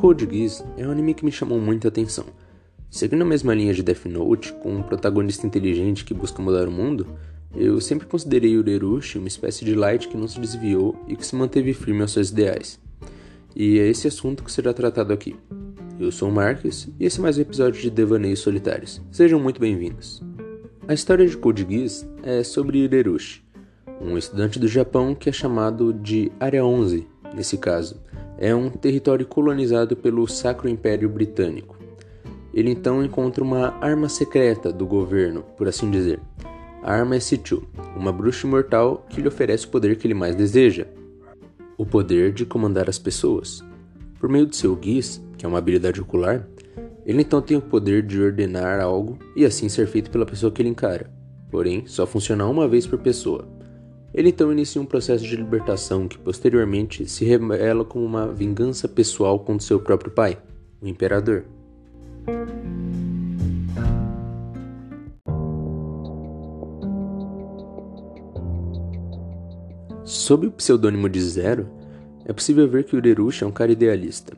Code 0.00 0.26
Geass 0.26 0.64
é 0.78 0.88
um 0.88 0.90
anime 0.90 1.12
que 1.12 1.26
me 1.26 1.30
chamou 1.30 1.60
muita 1.60 1.88
atenção. 1.88 2.24
Seguindo 2.88 3.20
a 3.20 3.26
mesma 3.26 3.54
linha 3.54 3.74
de 3.74 3.82
Death 3.82 4.06
Note, 4.06 4.50
com 4.54 4.76
um 4.76 4.82
protagonista 4.82 5.46
inteligente 5.46 6.06
que 6.06 6.14
busca 6.14 6.40
mudar 6.40 6.66
o 6.66 6.70
mundo, 6.70 7.06
eu 7.54 7.78
sempre 7.82 8.06
considerei 8.06 8.56
o 8.56 8.60
Urerushi 8.60 9.18
uma 9.18 9.28
espécie 9.28 9.62
de 9.62 9.74
light 9.74 10.08
que 10.08 10.16
não 10.16 10.26
se 10.26 10.40
desviou 10.40 10.96
e 11.06 11.14
que 11.14 11.26
se 11.26 11.36
manteve 11.36 11.74
firme 11.74 12.00
aos 12.00 12.12
seus 12.12 12.30
ideais. 12.30 12.80
E 13.54 13.78
é 13.78 13.88
esse 13.88 14.08
assunto 14.08 14.42
que 14.42 14.50
será 14.50 14.72
tratado 14.72 15.12
aqui. 15.12 15.36
Eu 15.98 16.10
sou 16.10 16.30
o 16.30 16.32
Marques 16.32 16.88
e 16.98 17.04
esse 17.04 17.18
é 17.18 17.22
mais 17.22 17.36
um 17.36 17.42
episódio 17.42 17.82
de 17.82 17.90
Devaneios 17.90 18.40
Solitários. 18.40 19.02
Sejam 19.12 19.38
muito 19.38 19.60
bem-vindos. 19.60 20.22
A 20.88 20.94
história 20.94 21.26
de 21.26 21.36
Code 21.36 21.66
Geass 21.68 22.08
é 22.22 22.42
sobre 22.42 22.86
Urerushi, 22.86 23.44
um 24.00 24.16
estudante 24.16 24.58
do 24.58 24.66
Japão 24.66 25.14
que 25.14 25.28
é 25.28 25.32
chamado 25.32 25.92
de 25.92 26.32
Área 26.40 26.64
11, 26.64 27.06
nesse 27.34 27.58
caso. 27.58 28.00
É 28.40 28.54
um 28.54 28.70
território 28.70 29.26
colonizado 29.26 29.94
pelo 29.94 30.26
Sacro 30.26 30.66
Império 30.66 31.10
Britânico. 31.10 31.78
Ele 32.54 32.70
então 32.70 33.04
encontra 33.04 33.44
uma 33.44 33.76
arma 33.82 34.08
secreta 34.08 34.72
do 34.72 34.86
governo, 34.86 35.42
por 35.58 35.68
assim 35.68 35.90
dizer. 35.90 36.18
A 36.82 36.94
arma 36.94 37.16
é 37.16 37.20
Sichu, 37.20 37.62
uma 37.94 38.10
bruxa 38.10 38.46
imortal 38.46 39.04
que 39.10 39.20
lhe 39.20 39.28
oferece 39.28 39.66
o 39.66 39.68
poder 39.68 39.96
que 39.96 40.06
ele 40.06 40.14
mais 40.14 40.34
deseja: 40.34 40.86
o 41.76 41.84
poder 41.84 42.32
de 42.32 42.46
comandar 42.46 42.88
as 42.88 42.98
pessoas. 42.98 43.62
Por 44.18 44.30
meio 44.30 44.46
de 44.46 44.56
seu 44.56 44.74
guis, 44.74 45.22
que 45.36 45.44
é 45.44 45.48
uma 45.48 45.58
habilidade 45.58 46.00
ocular, 46.00 46.48
ele 47.04 47.20
então 47.20 47.42
tem 47.42 47.58
o 47.58 47.62
poder 47.62 48.02
de 48.02 48.18
ordenar 48.22 48.80
algo 48.80 49.18
e 49.36 49.44
assim 49.44 49.68
ser 49.68 49.86
feito 49.86 50.10
pela 50.10 50.24
pessoa 50.24 50.50
que 50.50 50.62
ele 50.62 50.70
encara. 50.70 51.10
Porém, 51.50 51.84
só 51.86 52.06
funciona 52.06 52.46
uma 52.46 52.66
vez 52.66 52.86
por 52.86 52.98
pessoa. 53.00 53.46
Ele 54.12 54.30
então 54.30 54.52
inicia 54.52 54.82
um 54.82 54.86
processo 54.86 55.24
de 55.24 55.36
libertação 55.36 56.08
que 56.08 56.18
posteriormente 56.18 57.08
se 57.08 57.24
revela 57.24 57.84
como 57.84 58.04
uma 58.04 58.26
vingança 58.26 58.88
pessoal 58.88 59.38
contra 59.38 59.66
seu 59.66 59.78
próprio 59.78 60.10
pai, 60.10 60.36
o 60.80 60.88
imperador. 60.88 61.44
Sob 70.04 70.48
o 70.48 70.50
pseudônimo 70.50 71.08
de 71.08 71.20
Zero, 71.20 71.68
é 72.24 72.32
possível 72.32 72.68
ver 72.68 72.84
que 72.84 72.96
o 72.96 72.98
Urerushi 72.98 73.44
é 73.44 73.46
um 73.46 73.52
cara 73.52 73.70
idealista. 73.70 74.36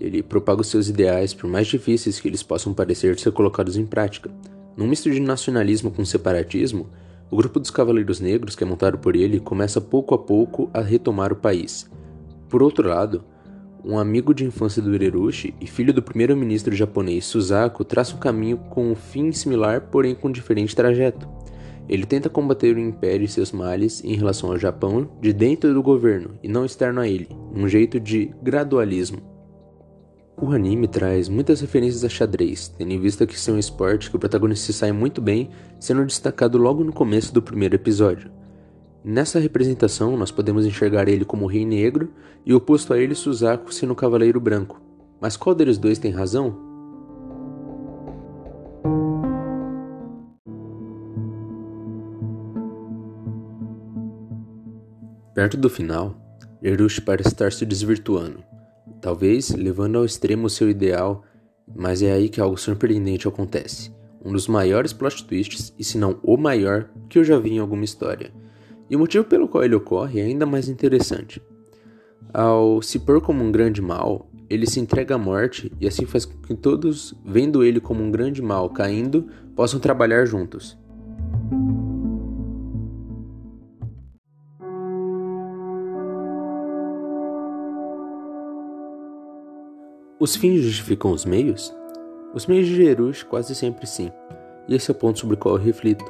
Ele 0.00 0.22
propaga 0.22 0.62
os 0.62 0.68
seus 0.68 0.88
ideais, 0.88 1.34
por 1.34 1.48
mais 1.48 1.66
difíceis 1.66 2.18
que 2.18 2.26
eles 2.26 2.42
possam 2.42 2.72
parecer 2.72 3.18
ser 3.18 3.30
colocados 3.32 3.76
em 3.76 3.84
prática. 3.84 4.30
Num 4.74 4.86
misto 4.86 5.10
de 5.10 5.20
nacionalismo 5.20 5.90
com 5.90 6.06
separatismo, 6.06 6.88
o 7.30 7.36
grupo 7.36 7.60
dos 7.60 7.70
Cavaleiros 7.70 8.18
Negros, 8.18 8.56
que 8.56 8.64
é 8.64 8.66
montado 8.66 8.98
por 8.98 9.14
ele, 9.14 9.38
começa 9.38 9.80
pouco 9.80 10.14
a 10.14 10.18
pouco 10.18 10.68
a 10.74 10.80
retomar 10.80 11.32
o 11.32 11.36
país. 11.36 11.88
Por 12.48 12.62
outro 12.62 12.88
lado, 12.88 13.24
um 13.84 13.98
amigo 13.98 14.34
de 14.34 14.44
infância 14.44 14.82
do 14.82 14.90
Urerushi 14.90 15.54
e 15.60 15.66
filho 15.66 15.94
do 15.94 16.02
primeiro-ministro 16.02 16.74
japonês 16.74 17.24
Suzaku 17.24 17.84
traça 17.84 18.16
um 18.16 18.18
caminho 18.18 18.58
com 18.58 18.90
um 18.90 18.94
fim 18.96 19.30
similar, 19.30 19.82
porém 19.82 20.14
com 20.14 20.28
um 20.28 20.32
diferente 20.32 20.74
trajeto. 20.74 21.28
Ele 21.88 22.04
tenta 22.04 22.28
combater 22.28 22.76
o 22.76 22.80
Império 22.80 23.24
e 23.24 23.28
seus 23.28 23.52
males 23.52 24.04
em 24.04 24.14
relação 24.14 24.50
ao 24.50 24.58
Japão 24.58 25.08
de 25.20 25.32
dentro 25.32 25.72
do 25.72 25.82
governo 25.82 26.38
e 26.42 26.48
não 26.48 26.64
externo 26.64 27.00
a 27.00 27.08
ele, 27.08 27.28
um 27.54 27.66
jeito 27.66 27.98
de 27.98 28.32
gradualismo. 28.42 29.39
O 30.42 30.52
anime 30.52 30.88
traz 30.88 31.28
muitas 31.28 31.60
referências 31.60 32.02
a 32.02 32.08
xadrez, 32.08 32.68
tendo 32.68 32.90
em 32.92 32.98
vista 32.98 33.26
que 33.26 33.34
isso 33.34 33.50
é 33.50 33.54
um 33.54 33.58
esporte 33.58 34.08
que 34.08 34.16
o 34.16 34.18
protagonista 34.18 34.72
sai 34.72 34.90
muito 34.90 35.20
bem, 35.20 35.50
sendo 35.78 36.02
destacado 36.06 36.56
logo 36.56 36.82
no 36.82 36.94
começo 36.94 37.34
do 37.34 37.42
primeiro 37.42 37.74
episódio. 37.74 38.30
Nessa 39.04 39.38
representação, 39.38 40.16
nós 40.16 40.30
podemos 40.30 40.64
enxergar 40.64 41.08
ele 41.08 41.26
como 41.26 41.44
o 41.44 41.48
Rei 41.48 41.66
Negro 41.66 42.10
e 42.44 42.54
oposto 42.54 42.94
a 42.94 42.98
ele 42.98 43.14
Suzaku 43.14 43.72
sendo 43.72 43.92
o 43.92 43.96
Cavaleiro 43.96 44.40
Branco. 44.40 44.80
Mas 45.20 45.36
qual 45.36 45.54
deles 45.54 45.76
dois 45.76 45.98
tem 45.98 46.10
razão? 46.10 46.56
Perto 55.34 55.58
do 55.58 55.68
final, 55.68 56.16
Lerush 56.62 56.98
parece 57.00 57.28
estar 57.28 57.52
se 57.52 57.66
desvirtuando 57.66 58.49
talvez 59.00 59.50
levando 59.50 59.98
ao 59.98 60.04
extremo 60.04 60.48
seu 60.50 60.68
ideal, 60.68 61.22
mas 61.74 62.02
é 62.02 62.12
aí 62.12 62.28
que 62.28 62.40
algo 62.40 62.56
surpreendente 62.56 63.26
acontece. 63.26 63.92
Um 64.24 64.32
dos 64.32 64.46
maiores 64.46 64.92
plot 64.92 65.24
twists, 65.24 65.72
e 65.78 65.84
se 65.84 65.96
não 65.96 66.18
o 66.22 66.36
maior, 66.36 66.90
que 67.08 67.18
eu 67.18 67.24
já 67.24 67.38
vi 67.38 67.52
em 67.52 67.58
alguma 67.58 67.84
história. 67.84 68.32
E 68.88 68.96
o 68.96 68.98
motivo 68.98 69.24
pelo 69.24 69.48
qual 69.48 69.64
ele 69.64 69.74
ocorre 69.74 70.20
é 70.20 70.24
ainda 70.24 70.44
mais 70.44 70.68
interessante. 70.68 71.40
Ao 72.32 72.82
se 72.82 72.98
pôr 72.98 73.20
como 73.20 73.42
um 73.42 73.50
grande 73.50 73.80
mal, 73.80 74.30
ele 74.48 74.66
se 74.66 74.80
entrega 74.80 75.14
à 75.14 75.18
morte 75.18 75.72
e 75.80 75.86
assim 75.86 76.04
faz 76.04 76.24
com 76.24 76.36
que 76.42 76.54
todos, 76.54 77.14
vendo 77.24 77.62
ele 77.62 77.80
como 77.80 78.02
um 78.02 78.10
grande 78.10 78.42
mal 78.42 78.68
caindo, 78.68 79.28
possam 79.54 79.78
trabalhar 79.78 80.24
juntos. 80.26 80.76
Os 90.20 90.36
fins 90.36 90.60
justificam 90.60 91.12
os 91.12 91.24
meios? 91.24 91.74
Os 92.34 92.46
meios 92.46 92.66
de 92.66 92.76
Jerush 92.76 93.22
quase 93.22 93.54
sempre 93.54 93.86
sim, 93.86 94.12
e 94.68 94.74
esse 94.74 94.90
é 94.90 94.92
o 94.92 94.94
ponto 94.94 95.18
sobre 95.18 95.34
o 95.34 95.38
qual 95.38 95.56
eu 95.56 95.62
reflito. 95.62 96.04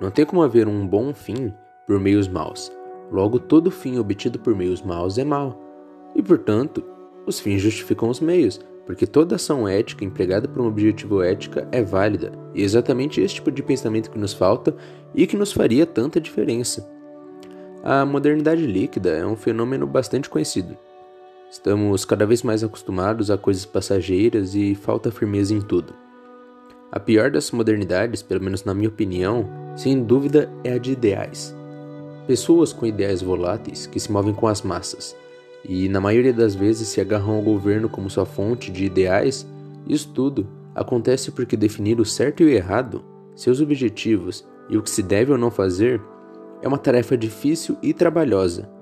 Não 0.00 0.10
tem 0.10 0.26
como 0.26 0.42
haver 0.42 0.66
um 0.66 0.84
bom 0.84 1.14
fim 1.14 1.54
por 1.86 2.00
meios 2.00 2.26
maus. 2.26 2.72
Logo, 3.12 3.38
todo 3.38 3.70
fim 3.70 3.96
obtido 3.96 4.40
por 4.40 4.56
meios 4.56 4.82
maus 4.82 5.18
é 5.18 5.24
mau. 5.24 5.62
E, 6.16 6.20
portanto, 6.20 6.84
os 7.26 7.38
fins 7.38 7.62
justificam 7.62 8.08
os 8.08 8.18
meios, 8.18 8.60
porque 8.84 9.06
toda 9.06 9.36
ação 9.36 9.68
ética 9.68 10.04
empregada 10.04 10.48
por 10.48 10.60
um 10.60 10.66
objetivo 10.66 11.22
ética 11.22 11.68
é 11.70 11.80
válida, 11.80 12.32
e 12.56 12.60
é 12.60 12.64
exatamente 12.64 13.20
esse 13.20 13.36
tipo 13.36 13.52
de 13.52 13.62
pensamento 13.62 14.10
que 14.10 14.18
nos 14.18 14.32
falta 14.32 14.74
e 15.14 15.28
que 15.28 15.36
nos 15.36 15.52
faria 15.52 15.86
tanta 15.86 16.20
diferença. 16.20 16.90
A 17.84 18.04
modernidade 18.04 18.66
líquida 18.66 19.10
é 19.10 19.24
um 19.24 19.36
fenômeno 19.36 19.86
bastante 19.86 20.28
conhecido. 20.28 20.76
Estamos 21.54 22.04
cada 22.04 22.26
vez 22.26 22.42
mais 22.42 22.64
acostumados 22.64 23.30
a 23.30 23.38
coisas 23.38 23.64
passageiras 23.64 24.56
e 24.56 24.74
falta 24.74 25.12
firmeza 25.12 25.54
em 25.54 25.60
tudo. 25.60 25.94
A 26.90 26.98
pior 26.98 27.30
das 27.30 27.52
modernidades, 27.52 28.22
pelo 28.22 28.42
menos 28.42 28.64
na 28.64 28.74
minha 28.74 28.88
opinião, 28.88 29.48
sem 29.76 30.02
dúvida 30.02 30.50
é 30.64 30.72
a 30.72 30.78
de 30.78 30.90
ideais. 30.90 31.54
Pessoas 32.26 32.72
com 32.72 32.84
ideais 32.84 33.22
voláteis 33.22 33.86
que 33.86 34.00
se 34.00 34.10
movem 34.10 34.34
com 34.34 34.48
as 34.48 34.62
massas 34.62 35.16
e, 35.64 35.88
na 35.88 36.00
maioria 36.00 36.32
das 36.32 36.56
vezes, 36.56 36.88
se 36.88 37.00
agarram 37.00 37.36
ao 37.36 37.42
governo 37.42 37.88
como 37.88 38.10
sua 38.10 38.26
fonte 38.26 38.72
de 38.72 38.84
ideais, 38.84 39.46
isso 39.86 40.08
tudo 40.12 40.48
acontece 40.74 41.30
porque 41.30 41.56
definir 41.56 42.00
o 42.00 42.04
certo 42.04 42.42
e 42.42 42.46
o 42.46 42.50
errado, 42.50 43.04
seus 43.36 43.60
objetivos 43.60 44.44
e 44.68 44.76
o 44.76 44.82
que 44.82 44.90
se 44.90 45.04
deve 45.04 45.30
ou 45.30 45.38
não 45.38 45.52
fazer 45.52 46.02
é 46.60 46.66
uma 46.66 46.78
tarefa 46.78 47.16
difícil 47.16 47.78
e 47.80 47.94
trabalhosa 47.94 48.73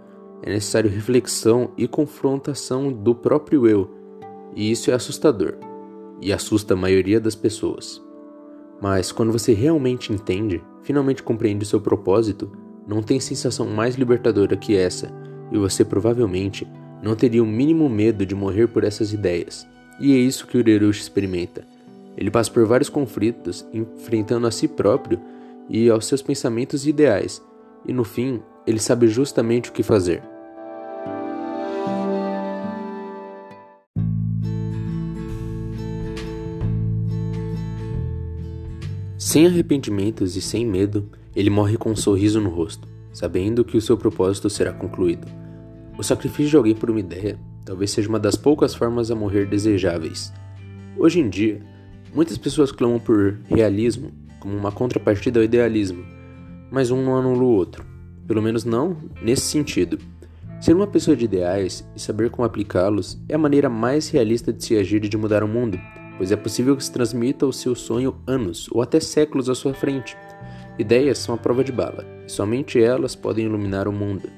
é 0.42 0.50
necessário 0.50 0.90
reflexão 0.90 1.70
e 1.76 1.86
confrontação 1.86 2.92
do 2.92 3.14
próprio 3.14 3.66
eu, 3.66 3.90
e 4.54 4.70
isso 4.70 4.90
é 4.90 4.94
assustador, 4.94 5.54
e 6.20 6.32
assusta 6.32 6.74
a 6.74 6.76
maioria 6.76 7.20
das 7.20 7.34
pessoas. 7.34 8.02
Mas 8.80 9.12
quando 9.12 9.30
você 9.30 9.52
realmente 9.52 10.12
entende, 10.12 10.62
finalmente 10.82 11.22
compreende 11.22 11.64
o 11.64 11.68
seu 11.68 11.80
propósito, 11.80 12.50
não 12.86 13.02
tem 13.02 13.20
sensação 13.20 13.66
mais 13.66 13.94
libertadora 13.94 14.56
que 14.56 14.76
essa, 14.76 15.12
e 15.52 15.58
você 15.58 15.84
provavelmente 15.84 16.66
não 17.02 17.14
teria 17.14 17.42
o 17.42 17.46
mínimo 17.46 17.88
medo 17.88 18.26
de 18.26 18.34
morrer 18.34 18.66
por 18.66 18.82
essas 18.82 19.12
ideias. 19.12 19.66
E 20.00 20.12
é 20.12 20.16
isso 20.16 20.46
que 20.46 20.56
o 20.56 20.60
Urerushi 20.60 21.00
experimenta. 21.00 21.64
Ele 22.16 22.30
passa 22.30 22.50
por 22.50 22.66
vários 22.66 22.88
conflitos, 22.88 23.64
enfrentando 23.72 24.46
a 24.46 24.50
si 24.50 24.66
próprio 24.66 25.20
e 25.68 25.88
aos 25.88 26.06
seus 26.06 26.20
pensamentos 26.20 26.84
e 26.84 26.90
ideais, 26.90 27.40
e 27.86 27.92
no 27.92 28.04
fim, 28.04 28.40
ele 28.66 28.78
sabe 28.78 29.06
justamente 29.08 29.70
o 29.70 29.72
que 29.72 29.82
fazer. 29.82 30.31
Sem 39.24 39.46
arrependimentos 39.46 40.34
e 40.34 40.42
sem 40.42 40.66
medo, 40.66 41.08
ele 41.34 41.48
morre 41.48 41.76
com 41.76 41.92
um 41.92 41.96
sorriso 41.96 42.40
no 42.40 42.50
rosto, 42.50 42.88
sabendo 43.12 43.64
que 43.64 43.76
o 43.76 43.80
seu 43.80 43.96
propósito 43.96 44.50
será 44.50 44.72
concluído. 44.72 45.28
O 45.96 46.02
sacrifício 46.02 46.50
de 46.50 46.56
alguém 46.56 46.74
por 46.74 46.90
uma 46.90 46.98
ideia 46.98 47.38
talvez 47.64 47.92
seja 47.92 48.08
uma 48.08 48.18
das 48.18 48.34
poucas 48.34 48.74
formas 48.74 49.12
a 49.12 49.14
morrer 49.14 49.46
desejáveis. 49.46 50.32
Hoje 50.98 51.20
em 51.20 51.28
dia, 51.30 51.62
muitas 52.12 52.36
pessoas 52.36 52.72
clamam 52.72 52.98
por 52.98 53.38
realismo 53.46 54.10
como 54.40 54.56
uma 54.56 54.72
contrapartida 54.72 55.38
ao 55.38 55.44
idealismo, 55.44 56.04
mas 56.68 56.90
um 56.90 57.00
não 57.00 57.16
anula 57.16 57.44
o 57.44 57.54
outro, 57.54 57.86
pelo 58.26 58.42
menos 58.42 58.64
não 58.64 58.96
nesse 59.22 59.42
sentido. 59.42 60.00
Ser 60.60 60.74
uma 60.74 60.88
pessoa 60.88 61.16
de 61.16 61.26
ideais 61.26 61.88
e 61.94 62.00
saber 62.00 62.28
como 62.28 62.44
aplicá-los 62.44 63.22
é 63.28 63.36
a 63.36 63.38
maneira 63.38 63.70
mais 63.70 64.10
realista 64.10 64.52
de 64.52 64.64
se 64.64 64.76
agir 64.76 65.04
e 65.04 65.08
de 65.08 65.16
mudar 65.16 65.44
o 65.44 65.48
mundo 65.48 65.78
pois 66.22 66.30
é 66.30 66.36
possível 66.36 66.76
que 66.76 66.84
se 66.84 66.92
transmita 66.92 67.44
o 67.44 67.52
seu 67.52 67.74
sonho 67.74 68.14
anos 68.28 68.68
ou 68.70 68.80
até 68.80 69.00
séculos 69.00 69.50
à 69.50 69.56
sua 69.56 69.74
frente. 69.74 70.16
Ideias 70.78 71.18
são 71.18 71.34
a 71.34 71.36
prova 71.36 71.64
de 71.64 71.72
bala, 71.72 72.06
e 72.24 72.30
somente 72.30 72.80
elas 72.80 73.16
podem 73.16 73.46
iluminar 73.46 73.88
o 73.88 73.92
mundo. 73.92 74.30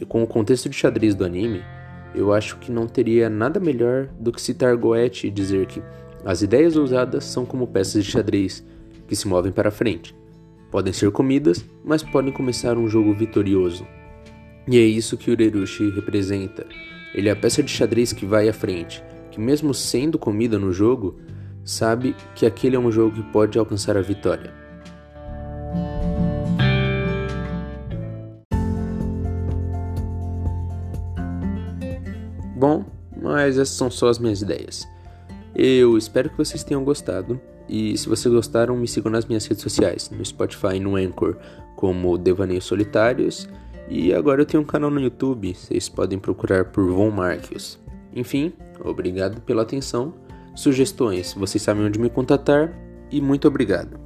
E 0.00 0.04
com 0.04 0.22
o 0.22 0.28
contexto 0.28 0.68
de 0.68 0.76
xadrez 0.76 1.12
do 1.12 1.24
anime, 1.24 1.60
eu 2.14 2.32
acho 2.32 2.56
que 2.58 2.70
não 2.70 2.86
teria 2.86 3.28
nada 3.28 3.58
melhor 3.58 4.06
do 4.16 4.30
que 4.30 4.40
citar 4.40 4.76
Goethe 4.76 5.26
e 5.26 5.30
dizer 5.32 5.66
que 5.66 5.82
as 6.24 6.40
ideias 6.40 6.76
ousadas 6.76 7.24
são 7.24 7.44
como 7.44 7.66
peças 7.66 8.04
de 8.04 8.12
xadrez 8.12 8.64
que 9.08 9.16
se 9.16 9.26
movem 9.26 9.50
para 9.50 9.72
frente. 9.72 10.14
Podem 10.70 10.92
ser 10.92 11.10
comidas, 11.10 11.64
mas 11.84 12.04
podem 12.04 12.32
começar 12.32 12.78
um 12.78 12.86
jogo 12.86 13.12
vitorioso. 13.12 13.84
E 14.68 14.78
é 14.78 14.82
isso 14.82 15.16
que 15.16 15.32
o 15.32 15.36
representa. 15.96 16.64
Ele 17.12 17.28
é 17.28 17.32
a 17.32 17.36
peça 17.36 17.60
de 17.60 17.72
xadrez 17.72 18.12
que 18.12 18.24
vai 18.24 18.48
à 18.48 18.52
frente, 18.52 19.02
que 19.34 19.40
mesmo 19.40 19.74
sendo 19.74 20.16
comida 20.16 20.60
no 20.60 20.72
jogo, 20.72 21.18
sabe 21.64 22.14
que 22.36 22.46
aquele 22.46 22.76
é 22.76 22.78
um 22.78 22.90
jogo 22.92 23.16
que 23.16 23.32
pode 23.32 23.58
alcançar 23.58 23.96
a 23.96 24.00
vitória. 24.00 24.52
Bom, 32.56 32.84
mas 33.20 33.58
essas 33.58 33.74
são 33.74 33.90
só 33.90 34.08
as 34.08 34.20
minhas 34.20 34.40
ideias. 34.40 34.88
Eu 35.52 35.98
espero 35.98 36.30
que 36.30 36.38
vocês 36.38 36.62
tenham 36.62 36.84
gostado. 36.84 37.40
E 37.68 37.98
se 37.98 38.08
vocês 38.08 38.32
gostaram, 38.32 38.76
me 38.76 38.86
sigam 38.86 39.10
nas 39.10 39.24
minhas 39.24 39.46
redes 39.46 39.64
sociais, 39.64 40.10
no 40.10 40.24
Spotify 40.24 40.76
e 40.76 40.80
no 40.80 40.94
Anchor, 40.94 41.36
como 41.74 42.16
Devaneios 42.16 42.66
Solitários. 42.66 43.48
E 43.88 44.14
agora 44.14 44.42
eu 44.42 44.46
tenho 44.46 44.62
um 44.62 44.66
canal 44.66 44.90
no 44.90 45.00
YouTube, 45.00 45.54
vocês 45.54 45.88
podem 45.88 46.20
procurar 46.20 46.66
por 46.66 46.88
Von 46.88 47.10
Marquios. 47.10 47.83
Enfim, 48.14 48.52
obrigado 48.84 49.40
pela 49.42 49.62
atenção. 49.62 50.14
Sugestões, 50.54 51.34
vocês 51.34 51.62
sabem 51.62 51.84
onde 51.84 51.98
me 51.98 52.08
contatar. 52.08 52.72
E 53.10 53.20
muito 53.20 53.48
obrigado. 53.48 54.03